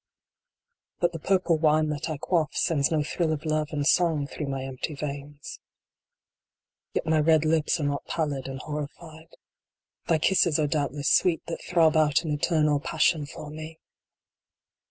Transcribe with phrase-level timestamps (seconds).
[0.99, 4.47] But the purple wine that I quaff sends no thrill of Love and Song through
[4.47, 5.59] my empty veins.
[6.95, 9.29] Yet my red lips are not pallid and horrified.
[10.07, 13.79] Thy kisses are doubtless sweet that throb out an eternal passion for me